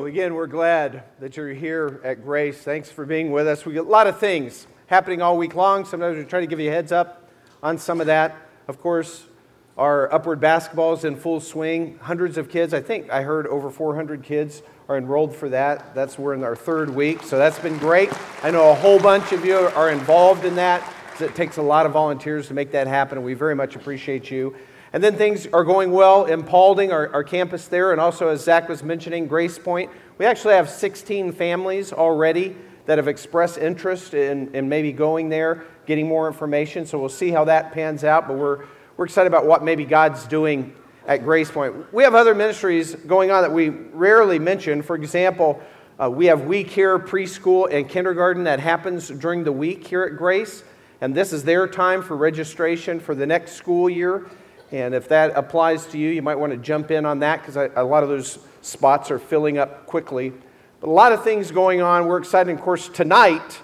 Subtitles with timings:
[0.00, 2.56] Well, again, we're glad that you're here at Grace.
[2.56, 3.66] Thanks for being with us.
[3.66, 5.84] We got a lot of things happening all week long.
[5.84, 7.28] Sometimes we try to give you a heads up
[7.62, 8.34] on some of that.
[8.66, 9.26] Of course,
[9.76, 11.98] our upward basketball is in full swing.
[12.00, 15.94] Hundreds of kids, I think I heard over 400 kids are enrolled for that.
[15.94, 18.10] That's we're in our third week, so that's been great.
[18.42, 20.82] I know a whole bunch of you are involved in that.
[21.20, 24.30] It takes a lot of volunteers to make that happen, and we very much appreciate
[24.30, 24.56] you.
[24.92, 28.42] And then things are going well in Paulding, our, our campus there, and also as
[28.42, 29.90] Zach was mentioning, Grace Point.
[30.18, 35.64] We actually have 16 families already that have expressed interest in, in maybe going there,
[35.86, 36.84] getting more information.
[36.86, 38.64] So we'll see how that pans out, but we're,
[38.96, 40.74] we're excited about what maybe God's doing
[41.06, 41.92] at Grace Point.
[41.92, 44.82] We have other ministries going on that we rarely mention.
[44.82, 45.62] For example,
[46.00, 50.16] uh, we have We Care preschool and kindergarten that happens during the week here at
[50.16, 50.64] Grace,
[51.00, 54.28] and this is their time for registration for the next school year.
[54.72, 57.56] And if that applies to you, you might want to jump in on that because
[57.56, 60.32] a lot of those spots are filling up quickly.
[60.80, 62.06] But a lot of things going on.
[62.06, 62.54] We're excited.
[62.54, 63.60] Of course, tonight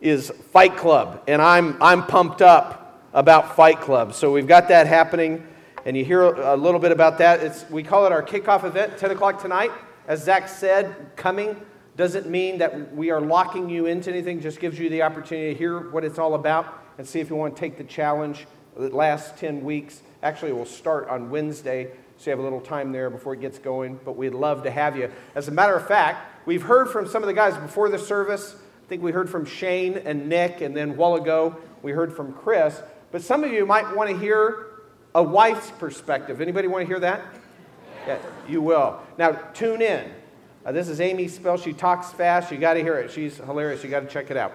[0.00, 4.14] is Fight Club, and I'm, I'm pumped up about Fight Club.
[4.14, 5.46] So we've got that happening,
[5.84, 7.40] and you hear a little bit about that.
[7.40, 9.70] It's, we call it our kickoff event, 10 o'clock tonight.
[10.06, 11.56] As Zach said, coming
[11.96, 15.58] doesn't mean that we are locking you into anything, just gives you the opportunity to
[15.58, 18.88] hear what it's all about and see if you want to take the challenge the
[18.88, 23.08] last 10 weeks Actually, we'll start on Wednesday, so you have a little time there
[23.08, 25.10] before it gets going, but we'd love to have you.
[25.34, 28.54] As a matter of fact, we've heard from some of the guys before the service.
[28.84, 32.14] I think we heard from Shane and Nick, and then a while ago, we heard
[32.14, 32.82] from Chris.
[33.12, 34.66] But some of you might want to hear
[35.14, 36.40] a wife's perspective.
[36.40, 37.22] Anybody want to hear that?
[38.06, 39.00] Yeah, you will.
[39.16, 40.10] Now, tune in.
[40.64, 41.56] Uh, this is Amy Spell.
[41.56, 42.52] She talks fast.
[42.52, 43.10] You got to hear it.
[43.10, 43.82] She's hilarious.
[43.82, 44.52] You got to check it out.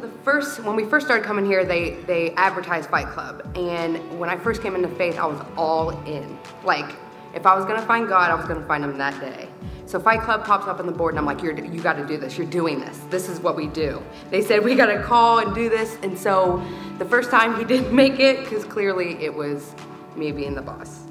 [0.00, 4.28] The first, when we first started coming here, they they advertised Fight Club, and when
[4.30, 6.38] I first came into faith, I was all in.
[6.64, 6.94] Like,
[7.34, 9.48] if I was gonna find God, I was gonna find Him that day.
[9.86, 12.06] So Fight Club pops up on the board, and I'm like, You're, you got to
[12.06, 12.38] do this.
[12.38, 12.98] You're doing this.
[13.10, 14.02] This is what we do.
[14.30, 16.64] They said we got to call and do this, and so
[16.98, 19.74] the first time he didn't make it because clearly it was
[20.16, 21.04] me being the boss,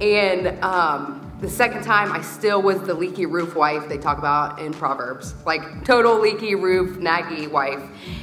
[0.00, 0.62] and.
[0.62, 4.72] Um, the second time, I still was the leaky roof wife they talk about in
[4.72, 5.34] Proverbs.
[5.46, 7.82] Like, total leaky roof, naggy wife.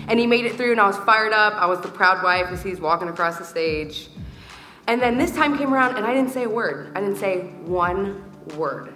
[0.09, 1.53] And he made it through, and I was fired up.
[1.53, 4.09] I was the proud wife as he's walking across the stage.
[4.87, 6.91] And then this time came around, and I didn't say a word.
[6.93, 8.21] I didn't say one
[8.57, 8.93] word.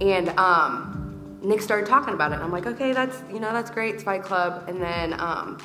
[0.00, 2.36] And um, Nick started talking about it.
[2.36, 3.96] And I'm like, okay, that's, you know, that's great.
[3.96, 4.68] It's Fight Club.
[4.68, 5.58] And then um,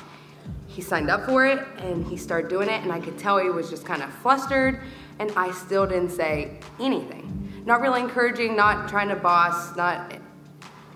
[0.66, 2.82] he signed up for it, and he started doing it.
[2.82, 4.80] And I could tell he was just kind of flustered,
[5.20, 10.18] and I still didn't say anything not really encouraging, not trying to boss, not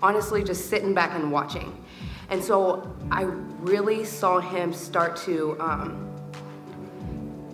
[0.01, 1.75] honestly just sitting back and watching.
[2.29, 6.13] And so I really saw him start to um,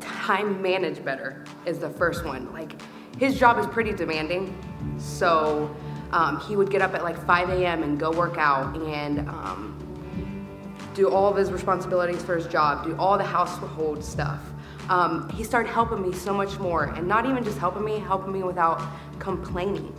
[0.02, 2.52] time manage better, is the first one.
[2.52, 2.74] Like,
[3.18, 4.58] his job is pretty demanding.
[4.98, 5.74] So
[6.12, 7.84] um, he would get up at like 5 a.m.
[7.84, 10.48] and go work out and um,
[10.94, 14.42] do all of his responsibilities for his job, do all the household stuff
[14.90, 16.86] um, he started helping me so much more.
[16.86, 18.82] And not even just helping me, helping me without
[19.20, 19.94] complaining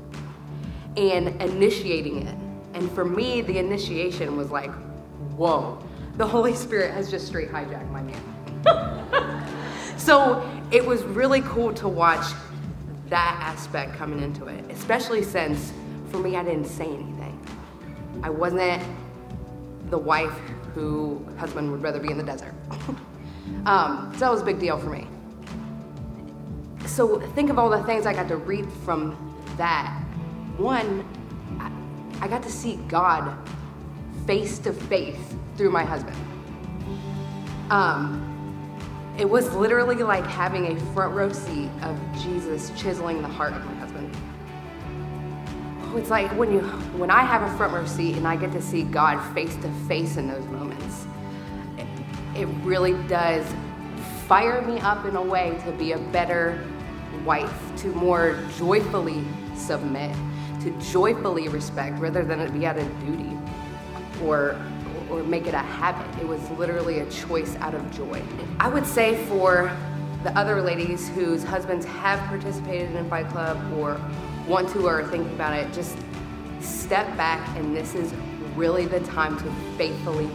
[0.97, 2.37] and initiating it.
[2.75, 4.73] And for me, the initiation was like,
[5.37, 5.79] whoa,
[6.17, 9.49] the Holy Spirit has just straight hijacked my man.
[9.99, 12.27] so it was really cool to watch
[13.09, 15.73] that aspect coming into it, especially since
[16.11, 17.39] for me, I didn't say anything.
[18.23, 18.83] I wasn't
[19.91, 20.37] the wife
[20.75, 22.55] who husband would rather be in the desert.
[23.65, 25.07] Um, so that was a big deal for me.
[26.85, 30.03] So think of all the things I got to reap from that.
[30.57, 31.05] One,
[32.21, 33.37] I, got to see God
[34.27, 35.19] face to face
[35.57, 36.17] through my husband.
[37.71, 38.23] Um,
[39.19, 43.65] it was literally like having a front row seat of Jesus chiseling the heart of
[43.65, 44.15] my husband.
[45.95, 46.61] It's like when you
[46.99, 49.71] when I have a front row seat and I get to see God face to
[49.89, 51.07] face in those moments
[52.37, 53.47] it really does
[54.27, 56.65] fire me up in a way to be a better
[57.25, 59.25] wife, to more joyfully
[59.55, 60.15] submit,
[60.61, 63.37] to joyfully respect rather than it be out of duty
[64.25, 64.61] or
[65.09, 66.21] or make it a habit.
[66.21, 68.21] It was literally a choice out of joy.
[68.59, 69.71] I would say for
[70.25, 74.01] the other ladies whose husbands have participated in Fight Club or
[74.49, 75.97] want to or are thinking about it, just
[76.61, 78.13] step back and this is
[78.57, 80.29] really the time to faithfully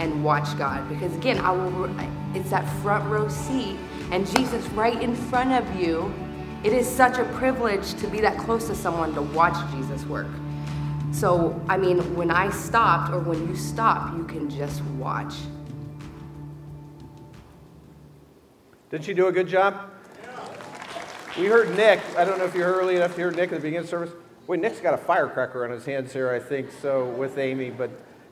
[0.00, 0.88] and watch God.
[0.88, 1.94] Because again, I will,
[2.34, 3.76] it's that front row seat
[4.10, 6.12] and Jesus right in front of you.
[6.64, 10.26] It is such a privilege to be that close to someone to watch Jesus work.
[11.12, 15.34] So, I mean, when I stopped or when you stop, you can just watch.
[18.90, 19.90] Did she do a good job?
[21.38, 22.00] We heard Nick.
[22.16, 24.10] I don't know if you're early enough to hear Nick at the beginning of service.
[24.46, 27.70] Wait, Nick's got a firecracker on his hands here, I think, so with Amy.
[27.70, 27.90] But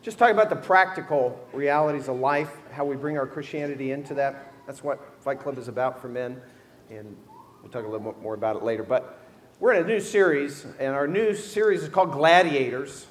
[0.08, 4.54] just talking about the practical realities of life, how we bring our Christianity into that.
[4.66, 6.40] That's what Fight Club is about for men.
[6.88, 7.14] And
[7.60, 8.82] we'll talk a little more about it later.
[8.82, 9.20] But
[9.60, 13.04] we're in a new series, and our new series is called Gladiators.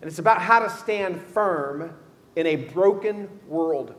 [0.00, 1.92] And it's about how to stand firm
[2.36, 3.96] in a broken world.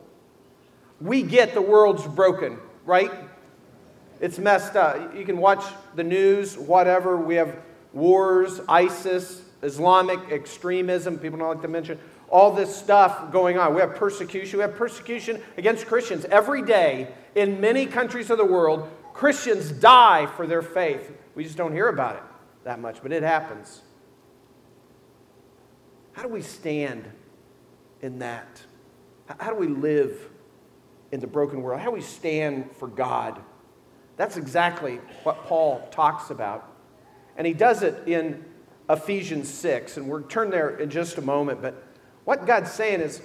[1.02, 3.12] We get the world's broken, right?
[4.22, 5.14] It's messed up.
[5.14, 5.64] You can watch
[5.94, 7.18] the news, whatever.
[7.18, 7.58] We have
[7.92, 11.98] wars, ISIS, Islamic extremism, people don't like to mention,
[12.28, 13.74] all this stuff going on.
[13.74, 14.58] We have persecution.
[14.58, 18.88] We have persecution against Christians every day in many countries of the world.
[19.12, 21.12] Christians die for their faith.
[21.34, 22.22] We just don't hear about it
[22.64, 23.82] that much, but it happens.
[26.12, 27.04] How do we stand
[28.02, 28.62] in that?
[29.38, 30.30] How do we live
[31.12, 31.80] in the broken world?
[31.80, 33.40] How do we stand for God?
[34.16, 36.72] That's exactly what Paul talks about.
[37.36, 38.44] And he does it in
[38.88, 39.96] Ephesians 6.
[39.96, 41.62] And we'll turn there in just a moment.
[41.62, 41.82] But
[42.24, 43.20] what God's saying is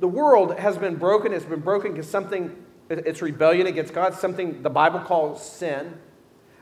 [0.00, 1.32] the world has been broken.
[1.32, 2.54] It's been broken because something,
[2.88, 5.98] it's rebellion against God, something the Bible calls sin.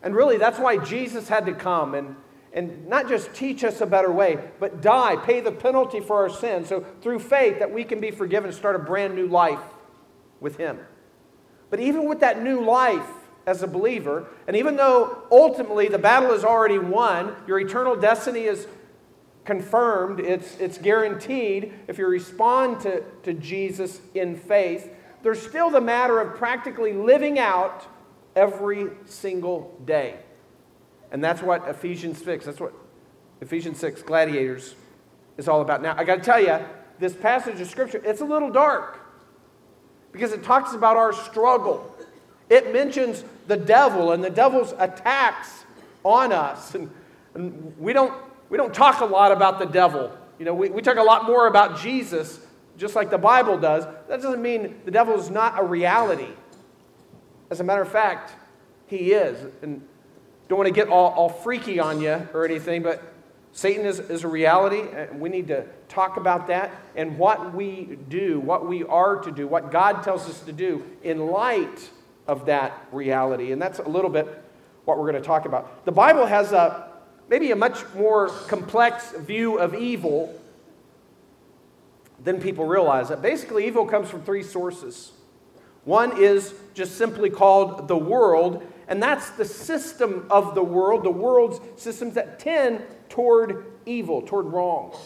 [0.02, 2.16] And really, that's why Jesus had to come and,
[2.52, 6.28] and not just teach us a better way, but die, pay the penalty for our
[6.28, 6.69] sins.
[6.69, 9.62] So through faith, that we can be forgiven and start a brand new life
[10.40, 10.78] with Him.
[11.70, 13.06] But even with that new life,
[13.46, 14.26] as a believer.
[14.46, 18.67] And even though ultimately the battle is already won, your eternal destiny is
[19.44, 24.91] confirmed, it's, it's guaranteed if you respond to, to Jesus in faith,
[25.23, 27.87] there's still the matter of practically living out
[28.35, 30.17] every single day.
[31.11, 32.73] And that's what Ephesians 6, that's what
[33.41, 34.75] Ephesians 6, Gladiators,
[35.37, 35.82] is all about.
[35.82, 36.58] Now, I got to tell you,
[36.99, 39.00] this passage of Scripture, it's a little dark
[40.12, 41.94] because it talks about our struggle.
[42.49, 45.64] It mentions the devil and the devil's attacks
[46.05, 46.75] on us.
[46.75, 46.91] And,
[47.35, 48.12] and, we, don't,
[48.50, 50.17] we don't talk a lot about the devil.
[50.38, 52.41] You know, we, we talk a lot more about Jesus,
[52.76, 53.85] just like the Bible does.
[54.08, 56.29] That doesn't mean the devil is not a reality.
[57.50, 58.32] As a matter of fact,
[58.87, 59.38] he is.
[59.62, 59.87] And
[60.49, 63.02] don't want to get all, all freaky on you or anything, but
[63.52, 67.96] Satan is, is a reality, and we need to talk about that and what we
[68.08, 71.91] do, what we are to do, what God tells us to do in light
[72.26, 73.52] of that reality.
[73.52, 74.26] And that's a little bit
[74.84, 75.84] what we're going to talk about.
[75.84, 76.90] The Bible has a
[77.28, 80.38] maybe a much more complex view of evil
[82.22, 83.08] than people realize.
[83.08, 85.12] That basically evil comes from three sources.
[85.84, 91.10] One is just simply called the world, and that's the system of the world, the
[91.10, 94.96] world's systems that tend toward evil, toward wrong.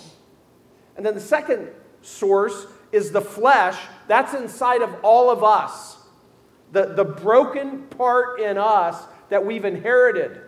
[0.96, 1.68] And then the second
[2.02, 3.76] source is the flesh,
[4.06, 5.97] that's inside of all of us
[6.72, 10.40] the, the broken part in us that we've inherited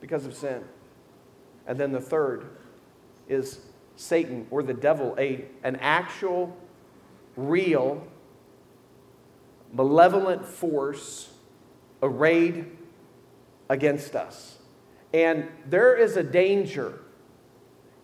[0.00, 0.62] because of sin.
[1.66, 2.46] And then the third
[3.28, 3.60] is
[3.96, 6.56] Satan or the devil, a, an actual,
[7.36, 8.06] real,
[9.72, 11.30] malevolent force
[12.02, 12.66] arrayed
[13.68, 14.58] against us.
[15.12, 17.00] And there is a danger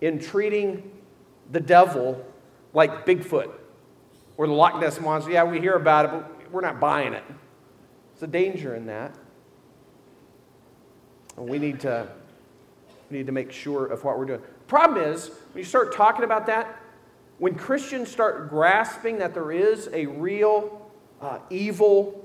[0.01, 0.91] in treating
[1.51, 2.25] the devil
[2.73, 3.53] like Bigfoot
[4.37, 5.31] or the Loch Ness Monster.
[5.31, 7.25] Yeah, we hear about it, but we're not buying it.
[8.13, 9.15] There's a danger in that.
[11.37, 12.07] And we need to,
[13.11, 14.43] we need to make sure of what we're doing.
[14.69, 16.79] Problem is, when you start talking about that,
[17.39, 20.91] when Christians start grasping that there is a real
[21.21, 22.25] uh, evil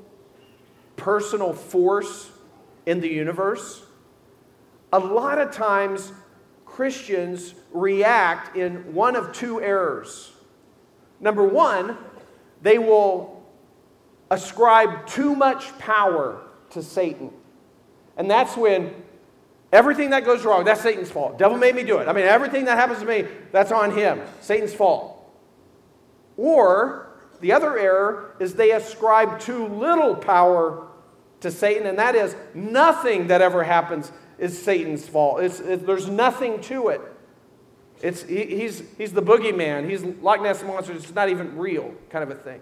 [0.95, 2.29] personal force
[2.85, 3.83] in the universe,
[4.93, 6.11] a lot of times
[6.65, 10.31] Christians react in one of two errors.
[11.19, 11.97] Number one,
[12.61, 13.36] they will
[14.29, 16.41] ascribe too much power
[16.71, 17.31] to Satan.
[18.17, 18.93] And that's when
[19.71, 21.37] everything that goes wrong, that's Satan's fault.
[21.37, 22.07] Devil made me do it.
[22.07, 24.21] I mean, everything that happens to me, that's on him.
[24.41, 25.13] Satan's fault.
[26.35, 27.09] Or
[27.41, 30.87] the other error is they ascribe too little power
[31.41, 35.41] to Satan, and that is nothing that ever happens is Satan's fault.
[35.41, 37.01] It, there's nothing to it.
[38.01, 39.89] It's, he, he's, he's the boogeyman.
[39.89, 40.93] He's Loch Ness Monster.
[40.93, 42.59] It's not even real, kind of a thing.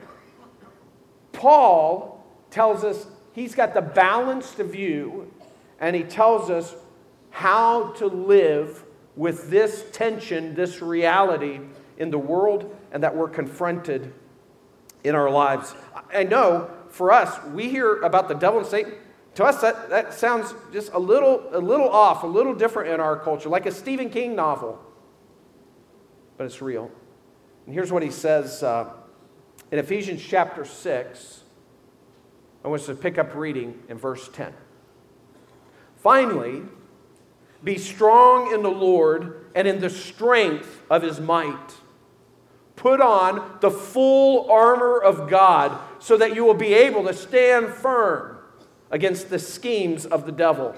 [1.36, 5.32] Paul tells us he's got the balanced view,
[5.80, 6.74] and he tells us
[7.30, 8.84] how to live
[9.16, 11.60] with this tension, this reality
[11.98, 14.14] in the world, and that we're confronted
[15.04, 15.74] in our lives.
[16.14, 18.94] I know for us, we hear about the devil and Satan.
[19.36, 23.02] To us, that, that sounds just a little, a little off, a little different in
[23.02, 24.80] our culture, like a Stephen King novel.
[26.38, 26.90] But it's real.
[27.66, 28.64] And here's what he says.
[28.64, 28.94] Uh,
[29.72, 31.42] in Ephesians chapter 6,
[32.64, 34.54] I want us to pick up reading in verse 10.
[35.98, 36.64] Finally,
[37.64, 41.74] be strong in the Lord and in the strength of his might.
[42.76, 47.70] Put on the full armor of God so that you will be able to stand
[47.70, 48.38] firm
[48.92, 50.76] against the schemes of the devil.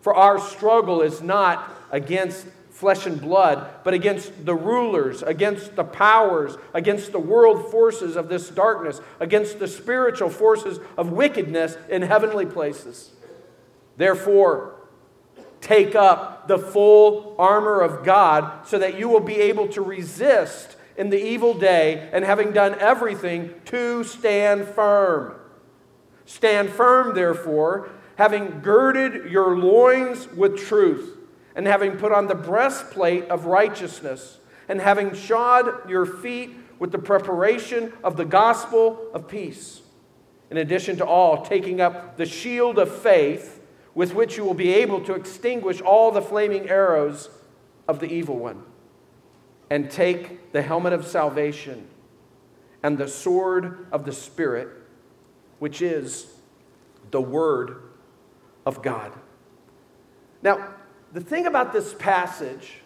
[0.00, 5.84] For our struggle is not against flesh and blood, but against the rulers, against the
[5.84, 12.02] powers, against the world forces of this darkness, against the spiritual forces of wickedness in
[12.02, 13.12] heavenly places.
[13.96, 14.74] Therefore,
[15.60, 20.76] take up the full armor of God so that you will be able to resist
[20.96, 25.36] in the evil day and having done everything to stand firm.
[26.26, 31.13] Stand firm, therefore, having girded your loins with truth
[31.54, 36.98] and having put on the breastplate of righteousness, and having shod your feet with the
[36.98, 39.82] preparation of the gospel of peace.
[40.50, 43.60] In addition to all, taking up the shield of faith,
[43.94, 47.30] with which you will be able to extinguish all the flaming arrows
[47.86, 48.62] of the evil one.
[49.70, 51.86] And take the helmet of salvation
[52.82, 54.68] and the sword of the Spirit,
[55.58, 56.26] which is
[57.10, 57.82] the Word
[58.66, 59.12] of God.
[60.42, 60.74] Now,
[61.14, 62.80] the thing about this passage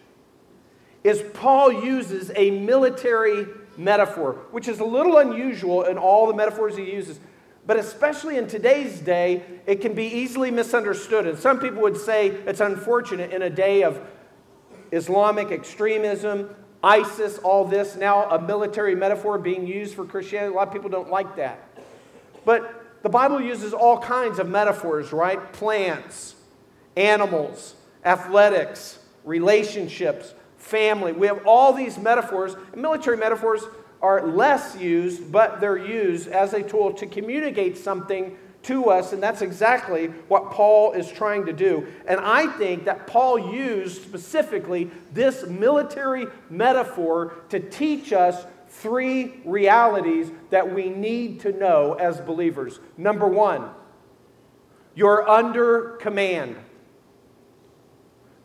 [1.03, 3.47] is Paul uses a military
[3.79, 7.19] metaphor, which is a little unusual in all the metaphors he uses.
[7.67, 11.27] But especially in today's day, it can be easily misunderstood.
[11.27, 13.99] And some people would say it's unfortunate in a day of
[14.93, 16.55] Islamic extremism,
[16.85, 20.53] ISIS, all this, now a military metaphor being used for Christianity.
[20.53, 21.67] A lot of people don't like that.
[22.45, 25.53] But the Bible uses all kinds of metaphors, right?
[25.55, 26.35] Plants,
[26.95, 27.75] animals,
[28.09, 31.13] athletics, relationships, family.
[31.13, 32.57] We have all these metaphors.
[32.75, 33.63] Military metaphors
[34.01, 39.23] are less used, but they're used as a tool to communicate something to us, and
[39.23, 41.87] that's exactly what Paul is trying to do.
[42.07, 50.31] And I think that Paul used specifically this military metaphor to teach us three realities
[50.51, 52.81] that we need to know as believers.
[52.97, 53.71] Number one,
[54.95, 56.57] you're under command.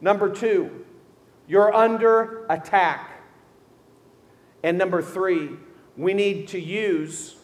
[0.03, 0.83] Number two,
[1.47, 3.23] you're under attack.
[4.61, 5.51] And number three,
[5.95, 7.37] we need to use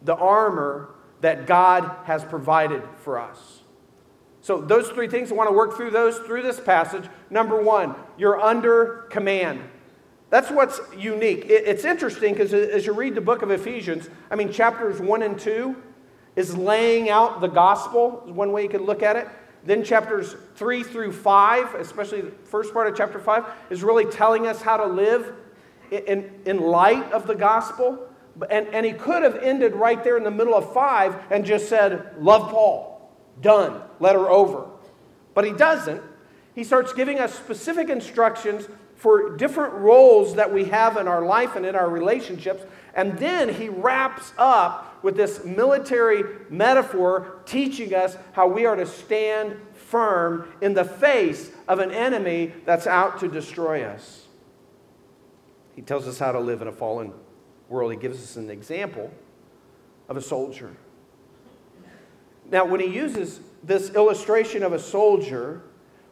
[0.00, 0.88] the armor
[1.20, 3.60] that God has provided for us.
[4.40, 7.04] So, those three things, I want to work through those through this passage.
[7.28, 9.60] Number one, you're under command.
[10.30, 11.44] That's what's unique.
[11.44, 15.38] It's interesting because as you read the book of Ephesians, I mean, chapters one and
[15.38, 15.76] two
[16.36, 19.28] is laying out the gospel, one way you could look at it.
[19.64, 24.46] Then chapters 3 through 5, especially the first part of chapter 5, is really telling
[24.46, 25.32] us how to live
[25.90, 28.08] in, in light of the gospel.
[28.50, 31.68] And, and he could have ended right there in the middle of 5 and just
[31.68, 33.10] said, Love Paul,
[33.40, 34.66] done, letter over.
[35.34, 36.02] But he doesn't.
[36.54, 41.56] He starts giving us specific instructions for different roles that we have in our life
[41.56, 42.64] and in our relationships.
[42.94, 48.86] And then he wraps up with this military metaphor teaching us how we are to
[48.86, 54.26] stand firm in the face of an enemy that's out to destroy us.
[55.76, 57.12] He tells us how to live in a fallen
[57.68, 57.92] world.
[57.92, 59.12] He gives us an example
[60.08, 60.74] of a soldier.
[62.50, 65.62] Now, when he uses this illustration of a soldier,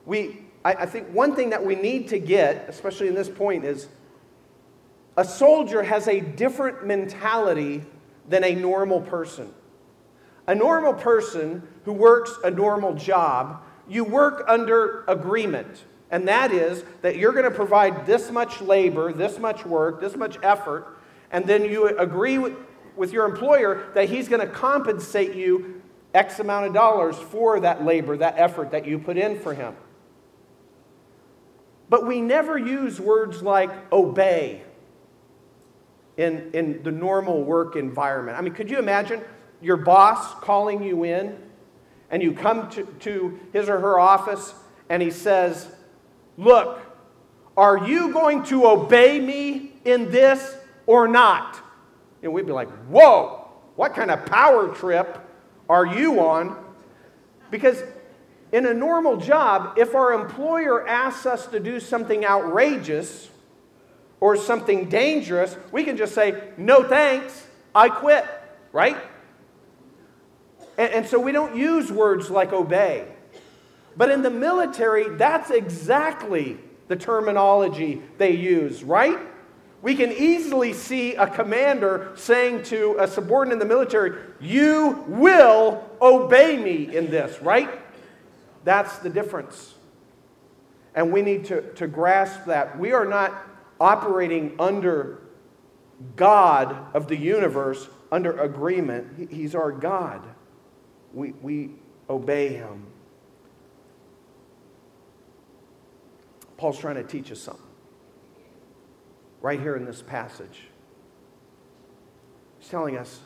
[0.05, 3.65] we, I, I think one thing that we need to get, especially in this point,
[3.65, 3.87] is
[5.17, 7.85] a soldier has a different mentality
[8.29, 9.55] than a normal person.
[10.49, 15.85] A normal person who works a normal job, you work under agreement.
[16.11, 20.17] And that is that you're going to provide this much labor, this much work, this
[20.17, 20.99] much effort,
[21.31, 22.55] and then you agree with,
[22.97, 25.81] with your employer that he's going to compensate you
[26.13, 29.77] X amount of dollars for that labor, that effort that you put in for him.
[31.89, 34.63] But we never use words like obey
[36.17, 38.37] in, in the normal work environment.
[38.39, 39.23] I mean, could you imagine
[39.61, 41.39] your boss calling you in
[42.11, 44.55] and you come to, to his or her office
[44.89, 45.69] and he says,
[46.39, 46.81] Look,
[47.57, 51.59] are you going to obey me in this or not?
[52.23, 55.19] And we'd be like, Whoa, what kind of power trip
[55.69, 56.65] are you on?
[57.51, 57.83] Because
[58.53, 63.31] in a normal job, if our employer asks us to do something outrageous,
[64.21, 68.25] or something dangerous, we can just say, no thanks, I quit,
[68.73, 68.97] right?
[70.79, 73.07] And, and, so we don't use words like obey.
[73.97, 79.19] But in the military, that's exactly the terminology they use, right?
[79.83, 85.85] We can easily see a commander saying to a subordinate in the military, You will
[86.01, 87.71] obey me in this, right?
[88.67, 89.75] That's the difference.
[90.93, 92.77] And we need to, to grasp that.
[92.77, 93.33] We are not
[93.79, 95.23] operating under
[96.17, 99.31] God of the universe, under agreement.
[99.31, 100.27] He's our God.
[101.15, 101.71] We, we
[102.11, 102.89] obey him.
[106.57, 107.63] Paul's trying to teach us something
[109.43, 110.63] right here in this passage.
[112.59, 113.21] He's telling us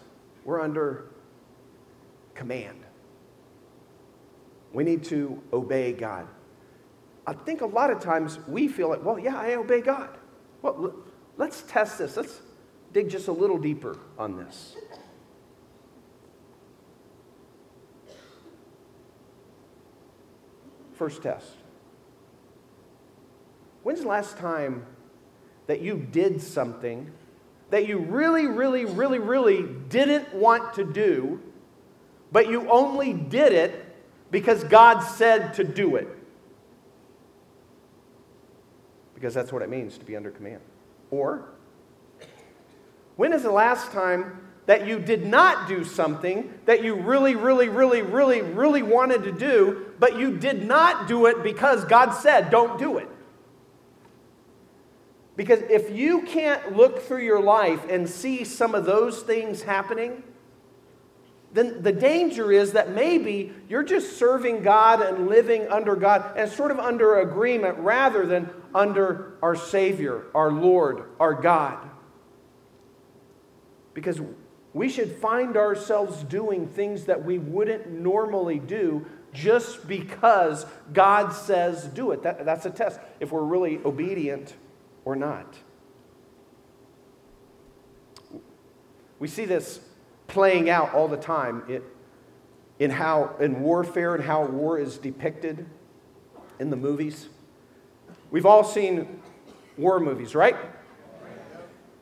[0.45, 1.07] we're under
[2.35, 2.85] command.
[4.73, 6.27] We need to obey God.
[7.27, 10.11] I think a lot of times we feel like, well, yeah, I obey God.
[10.63, 10.95] Well,
[11.37, 12.17] let's test this.
[12.17, 12.41] Let's
[12.93, 14.77] dig just a little deeper on this.
[20.95, 21.47] First test.
[23.83, 24.85] When's the last time
[25.67, 27.11] that you did something
[27.71, 31.41] that you really, really, really, really didn't want to do,
[32.33, 33.87] but you only did it
[34.31, 36.09] because God said to do it?
[39.15, 40.61] Because that's what it means to be under command.
[41.11, 41.51] Or,
[43.17, 47.69] when is the last time that you did not do something that you really, really,
[47.69, 52.51] really, really, really wanted to do, but you did not do it because God said,
[52.51, 53.09] don't do it?
[55.37, 60.23] Because if you can't look through your life and see some of those things happening,
[61.53, 66.51] then the danger is that maybe you're just serving God and living under God and
[66.51, 71.79] sort of under agreement rather than under our Savior, our Lord, our God.
[73.95, 74.21] Because
[74.73, 81.85] we should find ourselves doing things that we wouldn't normally do just because God says
[81.85, 82.23] do it.
[82.23, 84.55] That, that's a test if we're really obedient
[85.05, 85.57] or not.
[89.19, 89.81] We see this
[90.31, 91.83] playing out all the time it,
[92.79, 95.67] in how in warfare and how war is depicted
[96.59, 97.29] in the movies.
[98.31, 99.21] We've all seen
[99.77, 100.57] war movies, right?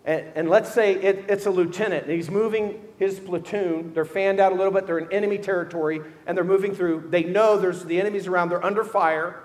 [0.05, 3.93] And, and let's say it, it's a lieutenant, and he's moving his platoon.
[3.95, 4.87] They're fanned out a little bit.
[4.87, 7.09] They're in enemy territory, and they're moving through.
[7.09, 8.51] They know there's the enemies around.
[8.51, 9.41] They're under fire,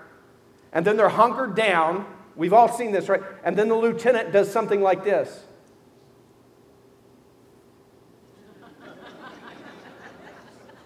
[0.72, 2.06] and then they're hunkered down.
[2.36, 3.22] We've all seen this, right?
[3.44, 5.44] And then the lieutenant does something like this.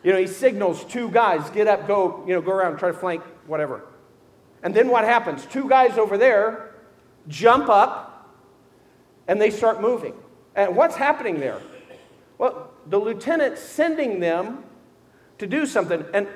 [0.08, 2.96] You know, he signals two guys, get up, go, you know, go around, try to
[2.96, 3.84] flank, whatever.
[4.62, 5.44] And then what happens?
[5.44, 6.70] Two guys over there
[7.28, 8.34] jump up
[9.26, 10.14] and they start moving.
[10.54, 11.60] And what's happening there?
[12.38, 14.64] Well, the lieutenant's sending them
[15.36, 16.26] to do something, and,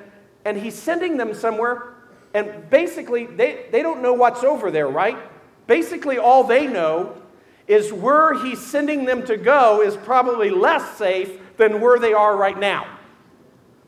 [0.45, 1.95] and he's sending them somewhere,
[2.35, 5.17] and basically, they, they don't know what's over there, right?
[5.65, 7.19] Basically, all they know
[7.67, 12.37] is where he's sending them to go is probably less safe than where they are
[12.37, 12.92] right now.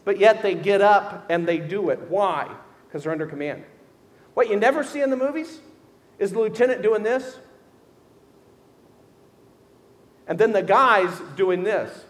[0.06, 2.00] But yet they get up and they do it.
[2.10, 2.50] Why?
[2.88, 3.64] Because they're under command.
[4.36, 5.60] What you never see in the movies
[6.20, 7.38] is the lieutenant doing this,
[10.28, 12.06] and then the guys doing this.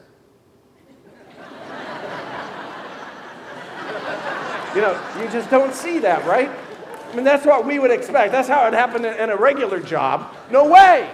[4.76, 6.50] you know, you just don't see that, right?
[6.50, 8.32] I mean, that's what we would expect.
[8.32, 10.36] That's how it happened in a regular job.
[10.52, 11.10] No way!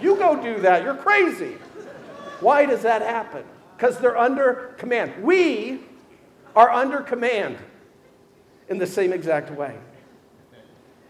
[0.00, 0.82] You go do that.
[0.82, 1.56] You're crazy.
[2.40, 3.44] Why does that happen?
[3.76, 5.22] Because they're under command.
[5.22, 5.80] We
[6.56, 7.58] are under command
[8.68, 9.76] in the same exact way.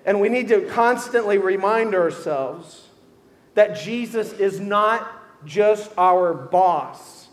[0.04, 2.88] And we need to constantly remind ourselves
[3.54, 5.10] that Jesus is not
[5.44, 7.28] just our boss,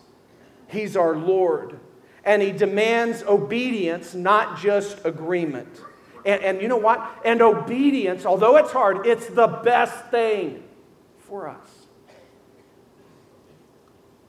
[0.67, 1.79] He's our Lord.
[2.25, 5.81] And He demands obedience, not just agreement.
[6.25, 7.21] And, and, you know what?
[7.25, 10.63] And obedience, although it's hard, it's the best thing
[11.27, 11.67] for us.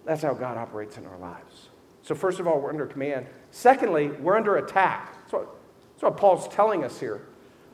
[0.04, 1.68] That's how God operates in our lives.
[2.04, 3.26] So, first of all, we're under command.
[3.50, 5.14] Secondly, we're under attack.
[5.20, 5.48] That's what,
[5.94, 7.22] that's what Paul's telling us here.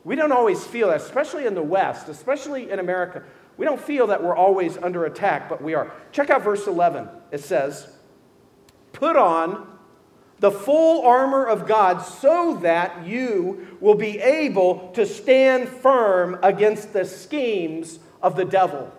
[0.05, 3.25] We don't always feel that, especially in the West, especially in America.
[3.57, 5.93] We don't feel that we're always under attack, but we are.
[6.13, 7.09] Check out verse 11.
[7.33, 7.89] It says,
[8.93, 9.67] Put on
[10.39, 16.93] the full armor of God so that you will be able to stand firm against
[16.93, 18.93] the schemes of the devil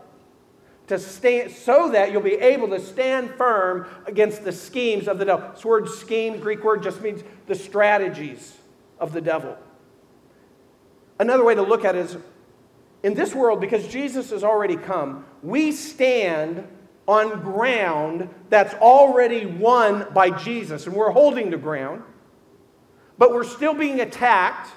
[0.91, 5.23] to stand, so that you'll be able to stand firm against the schemes of the
[5.23, 5.49] devil.
[5.53, 8.57] This word scheme, Greek word, just means the strategies
[8.99, 9.57] of the devil.
[11.17, 12.17] Another way to look at it is
[13.03, 16.67] in this world, because Jesus has already come, we stand
[17.07, 22.03] on ground that's already won by Jesus, and we're holding the ground,
[23.17, 24.71] but we're still being attacked.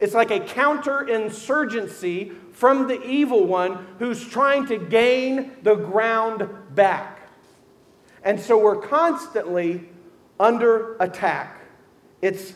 [0.00, 7.30] It's like a counterinsurgency from the evil one who's trying to gain the ground back.
[8.24, 9.88] And so we're constantly
[10.38, 11.60] under attack.
[12.22, 12.54] It's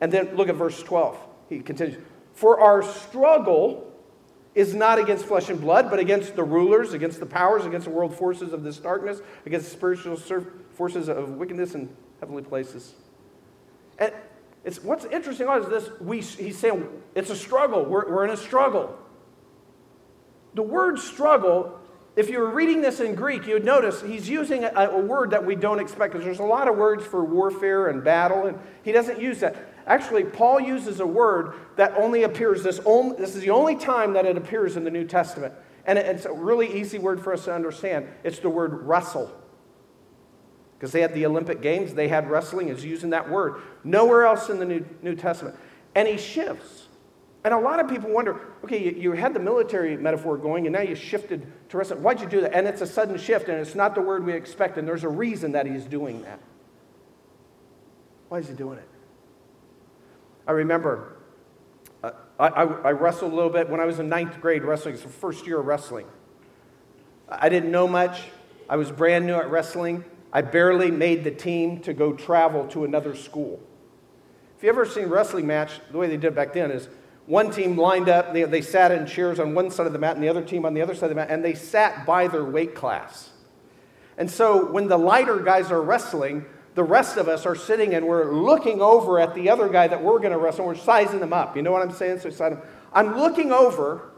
[0.00, 1.18] And then look at verse 12.
[1.48, 1.98] He continues
[2.32, 3.84] For our struggle
[4.54, 7.92] is not against flesh and blood, but against the rulers, against the powers, against the
[7.92, 10.16] world forces of this darkness, against the spiritual
[10.72, 12.94] forces of wickedness in heavenly places.
[13.98, 14.12] And
[14.64, 17.84] it's, what's interesting is this we, he's saying it's a struggle.
[17.84, 18.98] We're, we're in a struggle.
[20.54, 21.78] The word struggle,
[22.16, 25.30] if you were reading this in Greek, you would notice he's using a, a word
[25.30, 28.58] that we don't expect because there's a lot of words for warfare and battle, and
[28.82, 29.56] he doesn't use that.
[29.86, 34.14] Actually, Paul uses a word that only appears this only, this is the only time
[34.14, 35.54] that it appears in the New Testament.
[35.86, 38.08] And it's a really easy word for us to understand.
[38.22, 39.32] It's the word wrestle.
[40.78, 43.62] Because they had the Olympic Games, they had wrestling, is using that word.
[43.82, 45.56] Nowhere else in the New, New Testament.
[45.94, 46.86] And he shifts.
[47.44, 50.74] And a lot of people wonder okay, you, you, had the military metaphor going and
[50.74, 52.02] now you shifted to wrestling.
[52.02, 52.52] Why'd you do that?
[52.52, 54.76] And it's a sudden shift and it's not the word we expect.
[54.76, 56.40] And there's a reason that he's doing that.
[58.28, 58.88] Why is he doing it?
[60.46, 61.16] I remember
[62.02, 64.94] uh, I, I, I, wrestled a little bit when I was in ninth grade wrestling.
[64.94, 66.06] It's the first year of wrestling.
[67.28, 68.22] I didn't know much.
[68.68, 70.04] I was brand new at wrestling.
[70.32, 73.60] I barely made the team to go travel to another school.
[74.56, 76.88] If you ever seen a wrestling match, the way they did back then is
[77.26, 80.16] one team lined up, they, they sat in chairs on one side of the mat,
[80.16, 82.26] and the other team on the other side of the mat, and they sat by
[82.26, 83.30] their weight class.
[84.16, 88.06] And so when the lighter guys are wrestling, the rest of us are sitting and
[88.06, 90.68] we're looking over at the other guy that we're going to wrestle.
[90.68, 91.56] And we're sizing them up.
[91.56, 92.20] You know what I'm saying?
[92.20, 92.62] So
[92.92, 94.10] I'm looking over,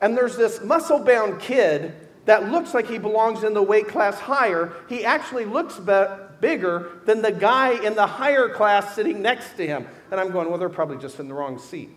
[0.00, 4.18] and there's this muscle bound kid that looks like he belongs in the weight class
[4.18, 4.72] higher.
[4.88, 6.06] He actually looks be-
[6.40, 9.86] bigger than the guy in the higher class sitting next to him.
[10.10, 11.90] And I'm going, well, they're probably just in the wrong seat.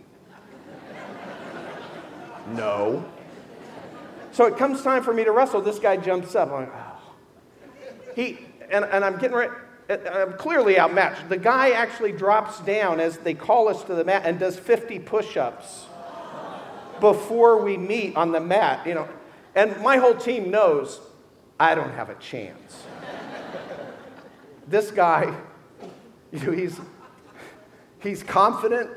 [2.53, 3.03] no.
[4.31, 5.61] So it comes time for me to wrestle.
[5.61, 6.51] This guy jumps up.
[6.51, 6.95] I'm like, oh.
[8.15, 8.39] He,
[8.71, 9.53] and, and I'm getting ready.
[9.89, 11.29] I'm clearly outmatched.
[11.29, 14.99] The guy actually drops down as they call us to the mat and does 50
[14.99, 15.85] push ups
[16.99, 18.85] before we meet on the mat.
[18.85, 19.09] You know,
[19.59, 21.01] and my whole team knows
[21.59, 22.85] I don't have a chance.
[24.69, 25.35] this guy,
[26.31, 26.79] you know, he's,
[28.01, 28.89] he's confident.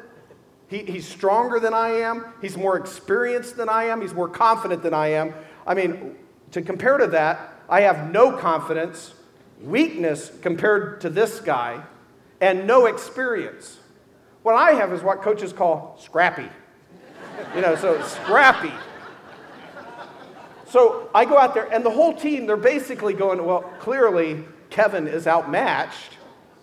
[0.69, 2.27] He, he's stronger than I am.
[2.41, 4.01] He's more experienced than I am.
[4.01, 5.35] He's more confident than I am.
[5.67, 6.15] I mean,
[6.53, 9.15] to compare to that, I have no confidence
[9.61, 11.83] weakness compared to this guy,
[12.41, 13.79] and no experience.
[14.45, 16.49] What I have is what coaches call scrappy.
[17.57, 18.73] You know, so scrappy.
[20.73, 25.07] So I go out there, and the whole team, they're basically going, well, clearly Kevin
[25.07, 26.17] is outmatched.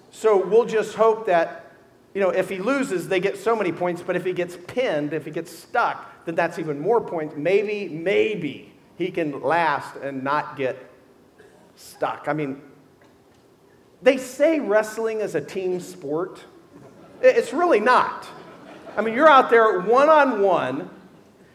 [0.09, 1.73] So we'll just hope that,
[2.15, 5.13] you know, if he loses, they get so many points, but if he gets pinned,
[5.13, 7.35] if he gets stuck, then that's even more points.
[7.37, 10.75] Maybe, maybe he can last and not get
[11.75, 12.25] stuck.
[12.27, 12.63] I mean,
[14.01, 16.43] they say wrestling is a team sport.
[17.21, 18.27] It's really not.
[18.97, 20.89] I mean, you're out there one on one,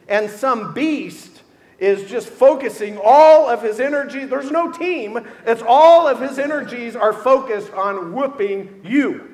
[0.07, 1.34] and some beast
[1.79, 4.25] is just focusing all of his energy.
[4.25, 9.31] There's no team, it's all of his energies are focused on whooping you.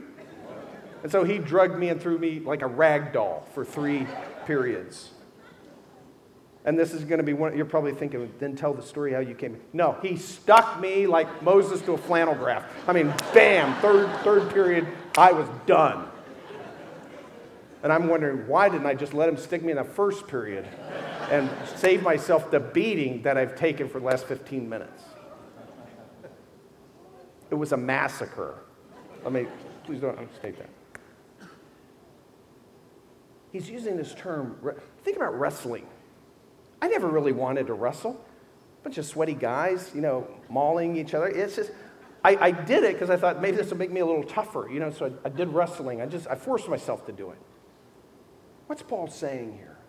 [1.03, 4.07] And so he drugged me and threw me like a rag doll for three
[4.47, 5.11] periods.
[6.67, 9.21] And this is going to be one, you're probably thinking, then tell the story how
[9.21, 9.59] you came.
[9.73, 12.65] No, he stuck me like Moses to a flannel graph.
[12.87, 16.07] I mean, bam, third, third period, I was done.
[17.83, 20.67] And I'm wondering, why didn't I just let him stick me in the first period
[21.31, 25.03] and save myself the beating that I've taken for the last 15 minutes?
[27.51, 28.59] It was a massacre.
[29.25, 29.47] Let me,
[29.85, 30.69] please don't state that.
[33.53, 34.57] He's using this term,
[35.05, 35.87] think about wrestling.
[36.81, 38.25] I never really wanted to wrestle.
[38.83, 41.27] Bunch of sweaty guys, you know, mauling each other.
[41.27, 41.73] It's just,
[42.25, 44.69] I, I did it because I thought maybe this would make me a little tougher,
[44.73, 46.01] you know, so I, I did wrestling.
[46.01, 47.39] I just, I forced myself to do it.
[48.69, 49.80] What's Paul saying here?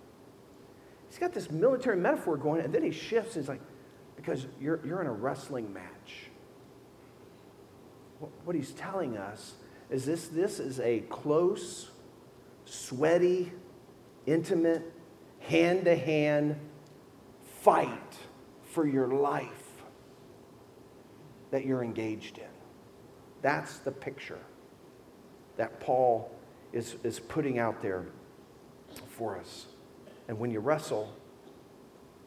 [1.12, 3.60] He's got this military metaphor going, and then he shifts and he's like,
[4.16, 6.30] because you're, you're in a wrestling match.
[8.46, 9.56] What he's telling us
[9.90, 11.92] is this, this is a close,
[12.64, 13.52] sweaty,
[14.26, 14.90] intimate,
[15.42, 16.56] hand to hand
[17.60, 18.16] fight
[18.64, 19.68] for your life
[21.50, 22.46] that you're engaged in.
[23.42, 24.40] That's the picture
[25.58, 26.32] that Paul
[26.72, 28.06] is, is putting out there
[29.10, 29.66] for us.
[30.32, 31.14] And when you wrestle,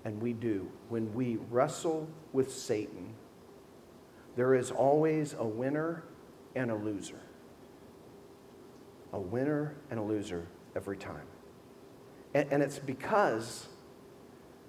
[0.04, 3.14] and we do, when we wrestle with Satan,
[4.36, 6.04] there is always a winner
[6.54, 7.22] and a loser.
[9.14, 11.26] A winner and a loser every time.
[12.34, 13.68] And, and it's because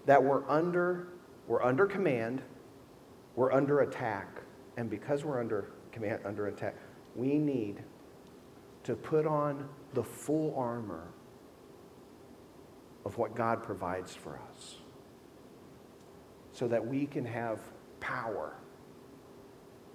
[0.05, 1.09] that we're under,
[1.45, 2.41] we're under command,
[3.35, 4.29] we're under attack.
[4.77, 6.77] And because we're under command, under attack,
[7.17, 7.83] we need
[8.85, 11.09] to put on the full armor
[13.05, 14.77] of what God provides for us
[16.51, 17.59] so that we can have
[17.99, 18.53] power.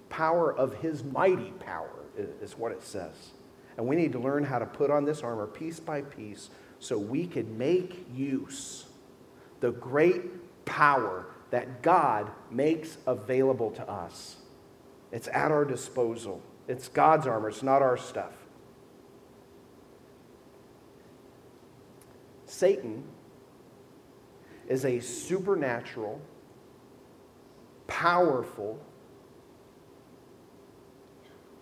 [0.09, 3.31] Power of His mighty power is what it says.
[3.77, 6.97] And we need to learn how to put on this armor piece by piece so
[6.97, 8.85] we can make use
[9.59, 14.37] the great power that God makes available to us.
[15.11, 16.41] It's at our disposal.
[16.67, 18.33] It's God's armor, it's not our stuff.
[22.61, 23.03] Satan
[24.67, 26.21] is a supernatural,
[27.87, 28.79] powerful,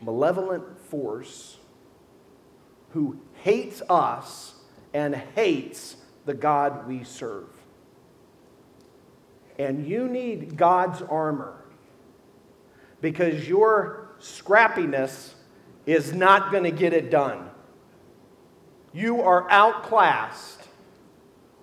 [0.01, 1.55] malevolent force
[2.89, 4.55] who hates us
[4.93, 7.47] and hates the God we serve.
[9.57, 11.63] And you need God's armor
[12.99, 15.35] because your scrappiness
[15.85, 17.51] is not going to get it done.
[18.91, 20.58] You are outclassed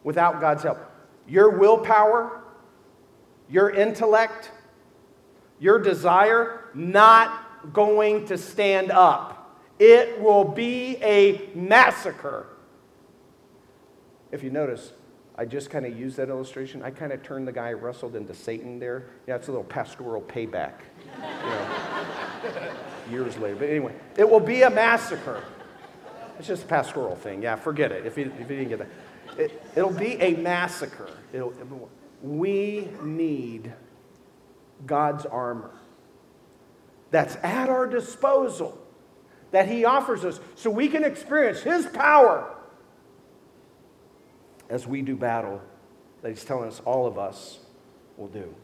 [0.07, 0.79] without God's help.
[1.27, 2.41] Your willpower,
[3.51, 4.53] your intellect,
[5.59, 9.59] your desire, not going to stand up.
[9.81, 12.47] It will be a massacre.
[14.31, 14.93] If you notice,
[15.35, 16.85] I just kind of used that illustration.
[16.85, 19.07] I kind of turned the guy wrestled into Satan there.
[19.27, 20.75] Yeah, it's a little pastoral payback.
[21.17, 22.73] You know,
[23.11, 23.57] years later.
[23.57, 25.43] But anyway, it will be a massacre.
[26.39, 27.43] It's just a pastoral thing.
[27.43, 28.89] Yeah, forget it if you, if you didn't get that.
[29.39, 31.11] It, it'll be a massacre.
[31.33, 31.53] It'll,
[32.23, 33.73] we need
[34.85, 35.73] God's armor
[37.11, 38.79] that's at our disposal,
[39.51, 42.55] that He offers us, so we can experience His power
[44.69, 45.61] as we do battle
[46.23, 47.61] that He's telling us all of us
[48.17, 48.55] will do.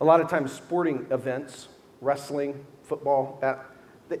[0.00, 1.68] A lot of times, sporting events,
[2.00, 3.64] wrestling, football, that,
[4.08, 4.18] they,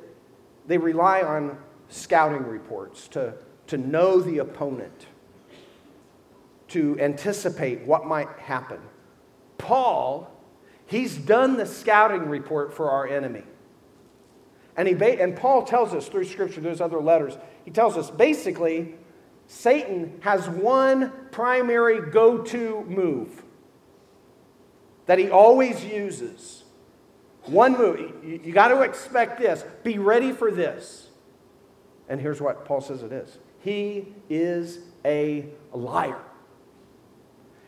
[0.66, 1.58] they rely on
[1.88, 3.34] scouting reports to,
[3.72, 5.06] to know the opponent,
[6.68, 8.78] to anticipate what might happen.
[9.56, 10.30] Paul,
[10.84, 13.44] he's done the scouting report for our enemy.
[14.76, 18.94] And, he, and Paul tells us through Scripture, there's other letters, he tells us basically
[19.46, 23.42] Satan has one primary go to move
[25.06, 26.64] that he always uses.
[27.46, 28.22] One move.
[28.22, 29.64] You, you got to expect this.
[29.82, 31.08] Be ready for this.
[32.10, 36.18] And here's what Paul says it is He is a liar.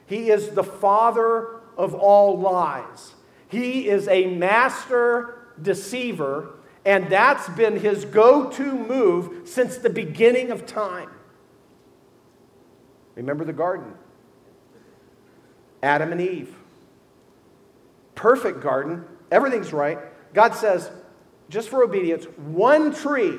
[0.06, 3.14] He is the father of all lies.
[3.48, 6.54] He is a master deceiver,
[6.84, 11.10] and that's been his go to move since the beginning of time.
[13.14, 13.94] Remember the garden?
[15.82, 16.54] Adam and Eve.
[18.14, 19.04] Perfect garden.
[19.30, 19.98] Everything's right.
[20.32, 20.90] God says,
[21.48, 23.38] just for obedience, one tree,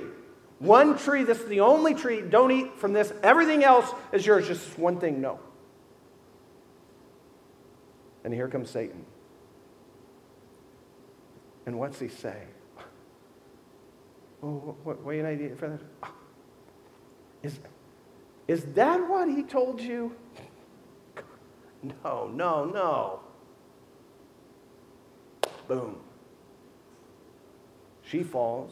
[0.59, 3.11] one tree, this is the only tree, don't eat from this.
[3.23, 4.47] Everything else is yours.
[4.47, 5.39] Just one thing, no.
[8.23, 9.05] And here comes Satan.
[11.65, 12.43] And what's he say?
[14.41, 16.11] Oh, what, what, you for that?
[17.41, 17.59] Is,
[18.47, 20.15] is that what he told you?
[22.03, 23.19] No, no, no.
[25.67, 25.97] Boom.
[28.03, 28.71] She falls.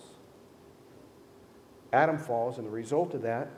[1.93, 3.49] Adam falls, and the result of that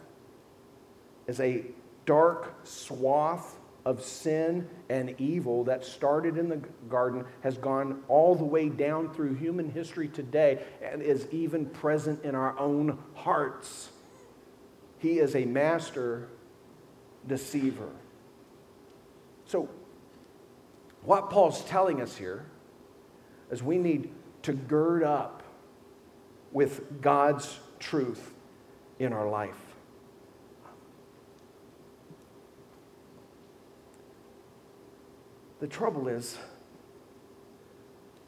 [1.25, 1.63] is a
[2.05, 8.43] dark swath of sin and evil that started in the garden has gone all the
[8.43, 13.89] way down through human history today and is even present in our own hearts.
[14.99, 16.27] He is a master
[17.27, 17.89] deceiver.
[19.45, 19.69] So,
[21.03, 22.45] what Paul's telling us here
[23.51, 24.09] is we need
[24.41, 25.43] to gird up
[26.51, 28.33] with God's truth
[28.99, 29.53] in our life.
[35.59, 36.37] The trouble is,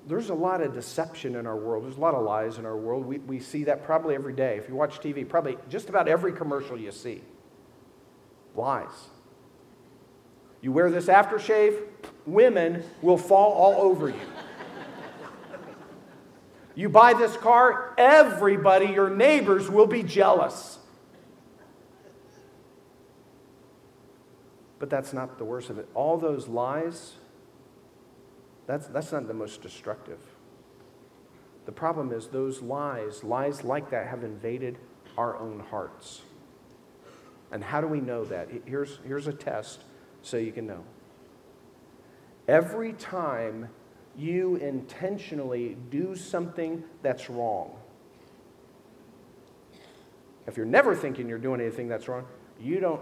[0.07, 1.83] there's a lot of deception in our world.
[1.83, 3.05] There's a lot of lies in our world.
[3.05, 4.57] We, we see that probably every day.
[4.57, 7.21] If you watch TV, probably just about every commercial you see
[8.55, 9.09] lies.
[10.61, 11.79] You wear this aftershave,
[12.25, 14.15] women will fall all over you.
[16.77, 20.77] You buy this car, everybody, your neighbors, will be jealous.
[24.79, 25.89] But that's not the worst of it.
[25.93, 27.15] All those lies
[28.67, 30.19] that's, that's not the most destructive.
[31.65, 34.77] The problem is those lies, lies like that, have invaded
[35.17, 36.21] our own hearts.
[37.51, 38.49] And how do we know that?
[38.65, 39.79] Here's, here's a test
[40.21, 40.83] so you can know.
[42.47, 43.69] Every time
[44.17, 47.71] you intentionally do something that's wrong,
[50.47, 52.25] If you're never thinking you're doing anything that's wrong,
[52.59, 53.01] you don't,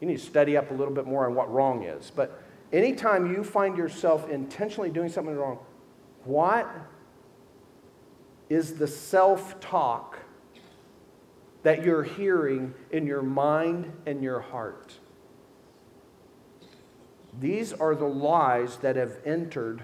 [0.00, 2.12] you need to study up a little bit more on what wrong is.
[2.14, 5.58] But anytime you find yourself intentionally doing something wrong,
[6.24, 6.70] what
[8.48, 10.18] is the self talk
[11.62, 14.98] that you're hearing in your mind and your heart?
[17.40, 19.82] These are the lies that have entered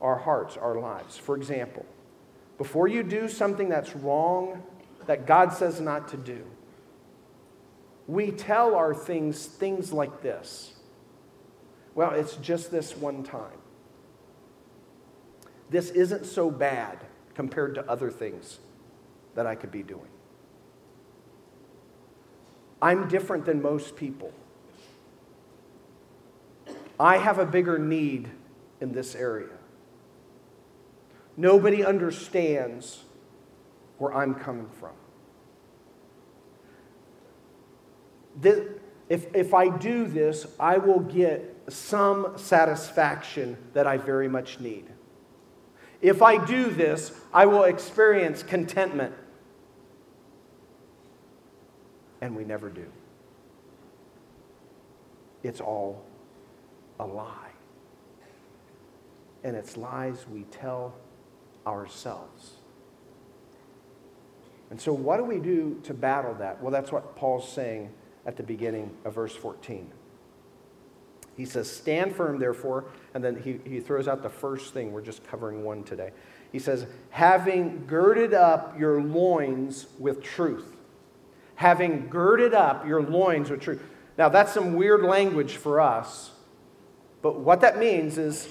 [0.00, 1.16] our hearts, our lives.
[1.16, 1.84] For example,
[2.58, 4.62] before you do something that's wrong,
[5.06, 6.44] that God says not to do,
[8.06, 10.74] we tell our things things like this.
[11.94, 13.58] Well, it's just this one time.
[15.70, 16.98] This isn't so bad
[17.34, 18.58] compared to other things
[19.34, 20.08] that I could be doing.
[22.80, 24.32] I'm different than most people.
[26.98, 28.30] I have a bigger need
[28.80, 29.55] in this area.
[31.36, 33.04] Nobody understands
[33.98, 34.92] where I'm coming from.
[38.40, 38.68] This,
[39.08, 44.86] if, if I do this, I will get some satisfaction that I very much need.
[46.00, 49.14] If I do this, I will experience contentment.
[52.20, 52.86] And we never do.
[55.42, 56.04] It's all
[56.98, 57.50] a lie.
[59.44, 60.94] And it's lies we tell
[61.66, 62.52] ourselves.
[64.70, 66.60] And so, what do we do to battle that?
[66.60, 67.90] Well, that's what Paul's saying
[68.24, 69.90] at the beginning of verse 14.
[71.36, 74.92] He says, Stand firm, therefore, and then he, he throws out the first thing.
[74.92, 76.10] We're just covering one today.
[76.50, 80.76] He says, Having girded up your loins with truth.
[81.56, 83.82] Having girded up your loins with truth.
[84.18, 86.32] Now, that's some weird language for us,
[87.20, 88.48] but what that means is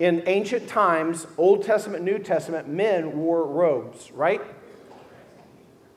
[0.00, 4.40] in ancient times, Old Testament, New Testament, men wore robes, right?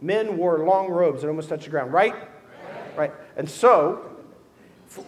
[0.02, 2.14] Men wore long robes that almost touched the ground, right?
[2.98, 3.14] Right.
[3.38, 4.12] And so,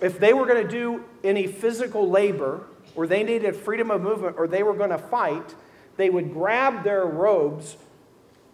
[0.02, 2.64] if they were going to do any physical labor,
[2.96, 5.54] or they needed freedom of movement, or they were going to fight,
[5.98, 7.76] they would grab their robes,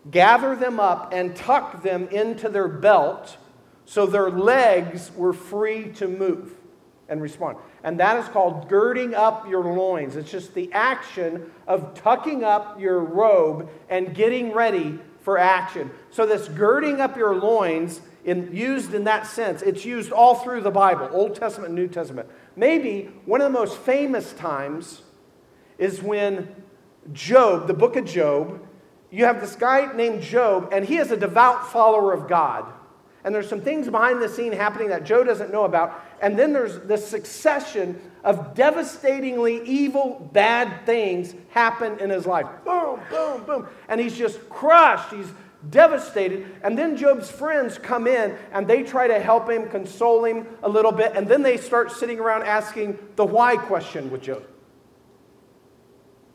[0.10, 3.38] gather them up, and tuck them into their belt
[3.86, 6.56] so their legs were free to move
[7.12, 7.58] and respond.
[7.84, 10.16] And that is called girding up your loins.
[10.16, 15.92] It's just the action of tucking up your robe and getting ready for action.
[16.10, 19.62] So, this girding up your loins in, used in that sense.
[19.62, 22.30] It's used all through the Bible, Old Testament New Testament.
[22.56, 25.02] Maybe one of the most famous times
[25.78, 26.56] is when
[27.12, 28.66] Job, the book of Job,
[29.12, 32.72] you have this guy named Job, and he is a devout follower of God.
[33.24, 36.04] And there's some things behind the scene happening that Job doesn't know about.
[36.22, 42.46] And then there's this succession of devastatingly evil, bad things happen in his life.
[42.64, 43.68] Boom, boom, boom.
[43.90, 45.12] And he's just crushed.
[45.12, 45.32] He's
[45.70, 46.46] devastated.
[46.64, 50.70] And then Job's friends come in and they try to help him, console him a
[50.70, 51.14] little bit.
[51.16, 54.44] And then they start sitting around asking the why question with Job.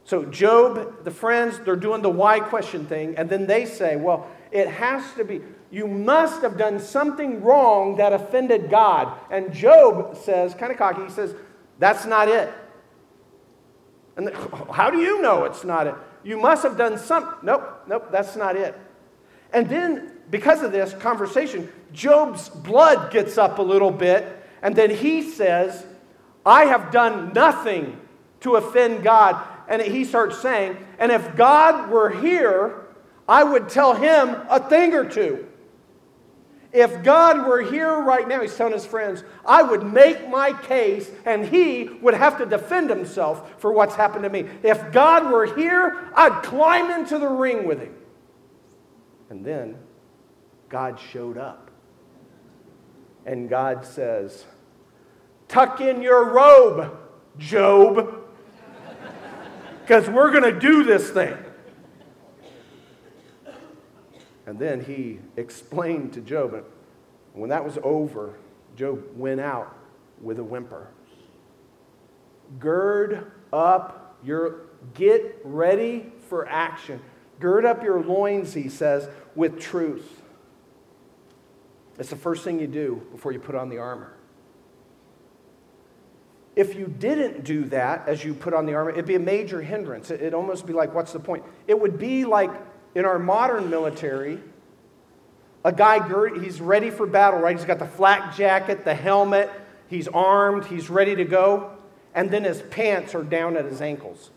[0.04, 3.16] So, Job, the friends, they're doing the why question thing.
[3.16, 7.96] And then they say, well, it has to be, you must have done something wrong
[7.96, 9.12] that offended God.
[9.30, 11.34] And Job says, kind of cocky, he says,
[11.78, 12.50] that's not it.
[14.16, 14.34] And the,
[14.72, 15.94] how do you know it's not it?
[16.24, 17.34] You must have done something.
[17.42, 18.78] Nope, nope, that's not it.
[19.52, 24.90] And then, because of this conversation, Job's blood gets up a little bit, and then
[24.90, 25.84] he says,
[26.44, 28.00] I have done nothing
[28.40, 29.46] to offend God.
[29.68, 32.85] And he starts saying, and if God were here,
[33.28, 35.46] I would tell him a thing or two.
[36.72, 41.10] If God were here right now, he's telling his friends, I would make my case
[41.24, 44.46] and he would have to defend himself for what's happened to me.
[44.62, 47.94] If God were here, I'd climb into the ring with him.
[49.30, 49.78] And then
[50.68, 51.70] God showed up.
[53.24, 54.44] And God says,
[55.48, 56.96] Tuck in your robe,
[57.38, 58.22] Job,
[59.80, 61.36] because we're going to do this thing.
[64.46, 66.64] And then he explained to Job, and
[67.34, 68.34] when that was over,
[68.76, 69.76] Job went out
[70.22, 70.88] with a whimper.
[72.60, 74.60] Gird up your,
[74.94, 77.00] get ready for action.
[77.40, 80.22] Gird up your loins, he says, with truth.
[81.98, 84.12] It's the first thing you do before you put on the armor.
[86.54, 89.60] If you didn't do that as you put on the armor, it'd be a major
[89.60, 90.10] hindrance.
[90.10, 91.44] It'd almost be like, what's the point?
[91.66, 92.50] It would be like
[92.96, 94.40] in our modern military,
[95.66, 96.00] a guy,
[96.40, 97.54] he's ready for battle, right?
[97.54, 99.50] He's got the flak jacket, the helmet,
[99.88, 101.72] he's armed, he's ready to go,
[102.14, 104.30] and then his pants are down at his ankles.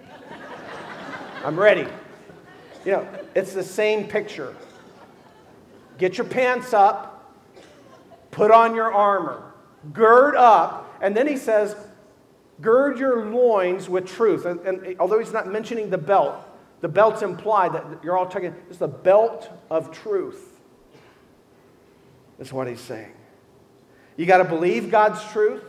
[1.44, 1.88] I'm ready.
[2.84, 4.54] You know, it's the same picture.
[5.98, 7.34] get your pants up,
[8.30, 9.52] put on your armor,
[9.92, 11.74] gird up, and then he says,
[12.60, 14.46] gird your loins with truth.
[14.46, 16.36] And, and although he's not mentioning the belt,
[16.84, 20.60] the belt's implied that you're all talking, it's the belt of truth.
[22.36, 23.14] That's what he's saying.
[24.18, 25.64] You got to believe God's truth.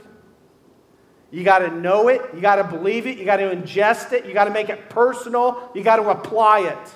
[1.32, 2.20] You got to know it.
[2.34, 3.18] You got to believe it.
[3.18, 4.26] You got to ingest it.
[4.26, 5.72] You got to make it personal.
[5.74, 6.94] You got to apply it.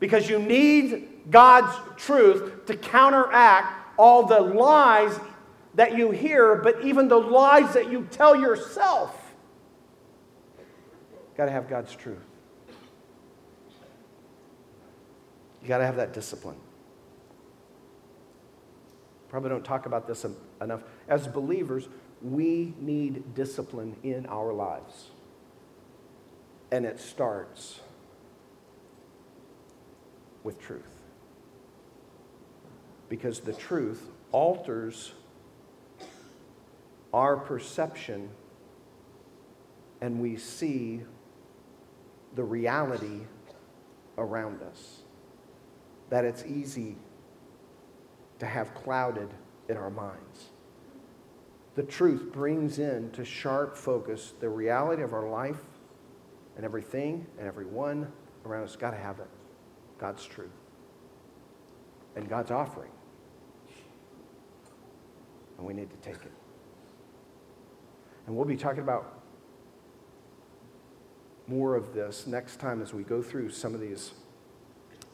[0.00, 5.14] Because you need God's truth to counteract all the lies
[5.74, 9.34] that you hear, but even the lies that you tell yourself.
[11.36, 12.31] Got to have God's truth.
[15.62, 16.56] You got to have that discipline.
[19.28, 20.26] Probably don't talk about this
[20.60, 20.82] enough.
[21.08, 21.88] As believers,
[22.20, 25.10] we need discipline in our lives.
[26.70, 27.80] And it starts
[30.42, 30.82] with truth.
[33.08, 34.02] Because the truth
[34.32, 35.12] alters
[37.12, 38.30] our perception
[40.00, 41.02] and we see
[42.34, 43.20] the reality
[44.18, 45.01] around us.
[46.12, 46.96] That it's easy
[48.38, 49.30] to have clouded
[49.70, 50.50] in our minds.
[51.74, 55.62] The truth brings in to sharp focus the reality of our life
[56.56, 58.12] and everything and everyone
[58.44, 58.76] around us.
[58.76, 59.28] Got to have it.
[59.96, 60.50] God's truth
[62.14, 62.90] and God's offering.
[65.56, 66.32] And we need to take it.
[68.26, 69.18] And we'll be talking about
[71.46, 74.12] more of this next time as we go through some of these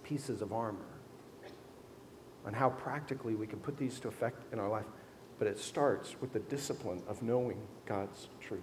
[0.08, 0.86] pieces of armor
[2.46, 4.86] and how practically we can put these to effect in our life.
[5.38, 8.62] But it starts with the discipline of knowing God's truth.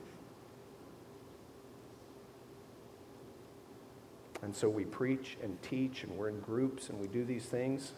[4.42, 7.94] And so we preach and teach, and we're in groups, and we do these things.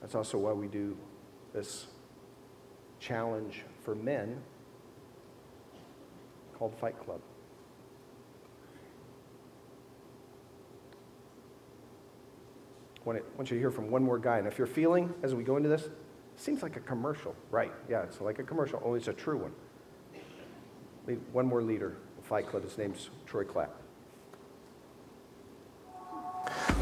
[0.00, 0.96] That's also why we do
[1.54, 1.86] this
[3.00, 4.42] challenge for men
[6.58, 7.20] called Fight Club.
[13.04, 14.38] I want you to hear from one more guy.
[14.38, 15.88] And if you're feeling, as we go into this,
[16.36, 17.34] seems like a commercial.
[17.50, 21.18] Right, yeah, it's like a commercial, only it's a true one.
[21.32, 22.62] One more leader, of Fight Club.
[22.62, 23.70] His name's Troy Clapp.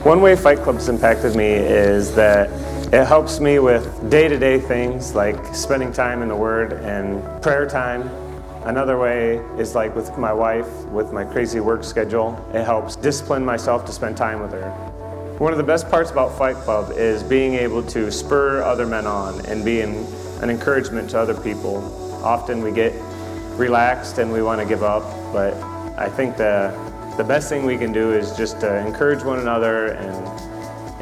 [0.02, 2.50] One way Fight Club's impacted me is that
[2.92, 7.22] it helps me with day to day things like spending time in the Word and
[7.42, 8.08] prayer time.
[8.64, 12.38] Another way is like with my wife, with my crazy work schedule.
[12.52, 14.89] It helps discipline myself to spend time with her.
[15.40, 19.06] One of the best parts about Fight Club is being able to spur other men
[19.06, 20.06] on and being
[20.42, 21.78] an encouragement to other people.
[22.22, 22.92] Often we get
[23.56, 25.54] relaxed and we want to give up, but
[25.96, 26.76] I think the
[27.16, 30.26] the best thing we can do is just to encourage one another and,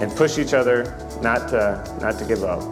[0.01, 0.85] and push each other
[1.21, 2.63] not to, not to give up.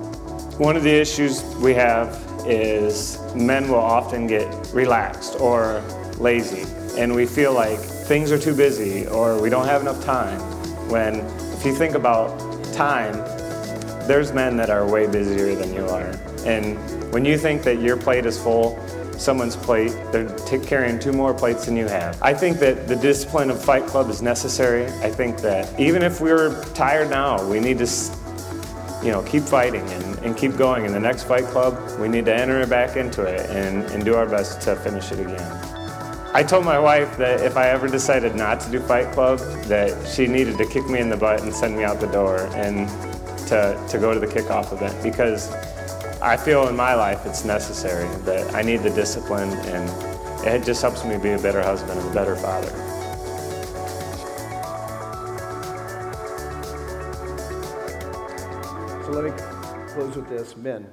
[0.60, 5.80] One of the issues we have is men will often get relaxed or
[6.18, 6.64] lazy,
[6.96, 10.55] and we feel like things are too busy or we don't have enough time.
[10.88, 11.20] When,
[11.52, 12.38] if you think about
[12.72, 13.14] time,
[14.06, 16.14] there's men that are way busier than you are.
[16.44, 16.76] And
[17.12, 18.78] when you think that your plate is full,
[19.18, 22.20] someone's plate, they're t- carrying two more plates than you have.
[22.22, 24.86] I think that the discipline of Fight Club is necessary.
[25.02, 27.88] I think that even if we're tired now, we need to,
[29.02, 30.84] you know, keep fighting and, and keep going.
[30.84, 34.14] In the next Fight Club, we need to enter back into it and, and do
[34.14, 35.75] our best to finish it again.
[36.36, 40.06] I told my wife that if I ever decided not to do Fight Club, that
[40.06, 42.86] she needed to kick me in the butt and send me out the door and
[43.48, 45.50] to, to go to the kickoff event because
[46.20, 50.82] I feel in my life it's necessary that I need the discipline and it just
[50.82, 52.68] helps me be a better husband and a better father.
[59.04, 59.30] So let me
[59.88, 60.54] close with this.
[60.54, 60.86] Men,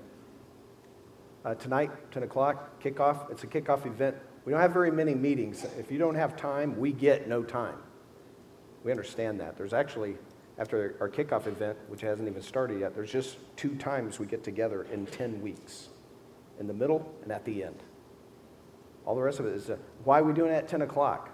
[1.43, 3.29] uh, tonight, 10 o'clock, kickoff.
[3.29, 4.15] It's a kickoff event.
[4.45, 5.65] We don't have very many meetings.
[5.77, 7.77] If you don't have time, we get no time.
[8.83, 9.57] We understand that.
[9.57, 10.17] There's actually
[10.57, 14.43] after our kickoff event, which hasn't even started yet, there's just two times we get
[14.43, 15.89] together in 10 weeks
[16.59, 17.81] in the middle and at the end.
[19.05, 21.29] All the rest of it is uh, why are we doing it at 10 o'clock?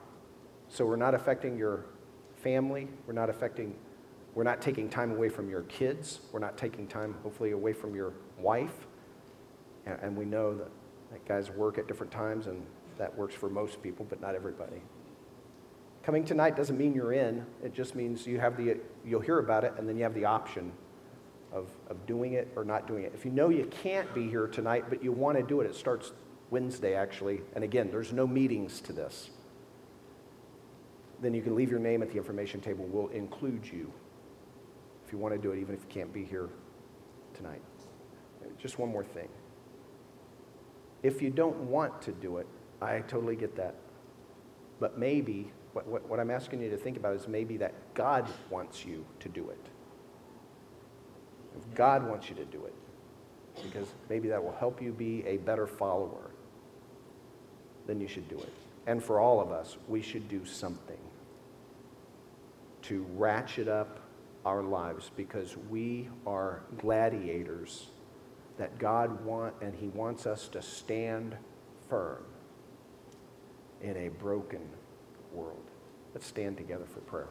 [0.70, 1.86] So we're not affecting your
[2.38, 3.76] family, we're not affecting,
[4.36, 7.95] we're not taking time away from your kids, we're not taking time, hopefully, away from
[7.95, 8.88] your wife.
[9.86, 10.70] And, and we know that,
[11.12, 12.66] that guys work at different times, and
[13.00, 14.82] that works for most people, but not everybody.
[16.04, 17.45] Coming tonight doesn't mean you're in.
[17.64, 20.26] It just means you have the, you'll hear about it, and then you have the
[20.26, 20.72] option
[21.52, 23.12] of, of doing it or not doing it.
[23.16, 25.76] If you know you can't be here tonight, but you want to do it, it
[25.76, 26.12] starts
[26.52, 27.41] Wednesday, actually.
[27.56, 29.30] And again, there's no meetings to this.
[31.22, 32.86] Then you can leave your name at the information table.
[32.89, 33.91] We'll include you
[35.06, 36.50] if you want to do it, even if you can't be here
[37.34, 37.62] tonight.
[38.58, 39.28] Just one more thing.
[41.02, 42.47] If you don't want to do it,
[42.82, 43.75] I totally get that.
[44.80, 48.27] But maybe, what, what, what I'm asking you to think about is maybe that God
[48.49, 49.65] wants you to do it.
[51.57, 52.73] If God wants you to do it,
[53.63, 56.32] because maybe that will help you be a better follower,
[57.88, 58.53] then you should do it.
[58.88, 60.97] And for all of us, we should do something
[62.84, 63.99] to ratchet up
[64.45, 67.88] our lives because we are gladiators
[68.57, 71.36] that God want and he wants us to stand
[71.89, 72.23] firm
[73.82, 74.61] in a broken
[75.34, 75.63] world.
[76.13, 77.27] Let's stand together for prayer.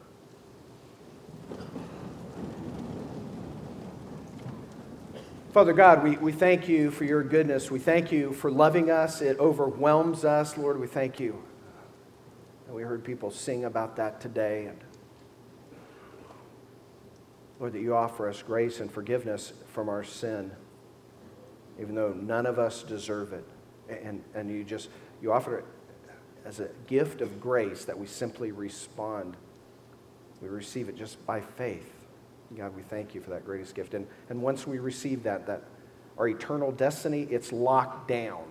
[5.51, 7.71] Father God, we, we thank you for your goodness.
[7.71, 9.21] We thank you for loving us.
[9.21, 10.57] It overwhelms us.
[10.57, 11.41] Lord, we thank you.
[12.67, 14.67] And we heard people sing about that today.
[14.67, 14.77] And
[17.59, 20.51] Lord, that you offer us grace and forgiveness from our sin,
[21.81, 23.45] even though none of us deserve it.
[23.89, 24.89] And, and you just,
[25.19, 25.65] you offer it
[26.45, 29.35] as a gift of grace that we simply respond.
[30.41, 31.91] We receive it just by faith.
[32.57, 33.93] God, we thank you for that greatest gift.
[33.93, 35.63] And, and once we receive that, that
[36.17, 38.43] our eternal destiny, it's locked down.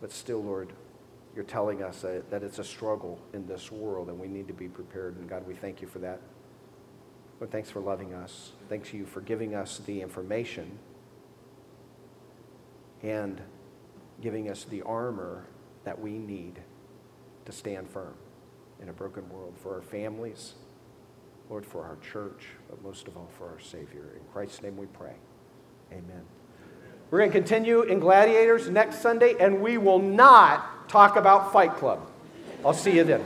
[0.00, 0.72] But still, Lord,
[1.34, 4.54] you're telling us that, that it's a struggle in this world and we need to
[4.54, 5.16] be prepared.
[5.16, 6.20] And God, we thank you for that.
[7.40, 8.52] Lord, thanks for loving us.
[8.68, 10.78] Thanks you for giving us the information
[13.02, 13.40] and
[14.20, 15.44] giving us the armor
[15.84, 16.60] that we need
[17.44, 18.14] to stand firm
[18.80, 20.54] in a broken world for our families,
[21.50, 24.12] Lord, for our church, but most of all for our Savior.
[24.14, 25.14] In Christ's name we pray.
[25.92, 26.22] Amen.
[27.10, 31.74] We're going to continue in Gladiators next Sunday, and we will not talk about Fight
[31.76, 32.10] Club.
[32.64, 33.24] I'll see you then.